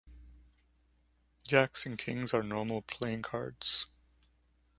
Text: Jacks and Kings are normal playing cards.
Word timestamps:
Jacks 1.47 1.85
and 1.85 1.95
Kings 1.95 2.33
are 2.33 2.41
normal 2.41 2.81
playing 2.81 3.21
cards. 3.21 3.85